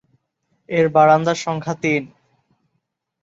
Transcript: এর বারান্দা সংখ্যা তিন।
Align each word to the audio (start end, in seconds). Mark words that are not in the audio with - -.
এর 0.69 0.85
বারান্দা 0.89 1.33
সংখ্যা 1.35 1.75
তিন। 1.81 2.03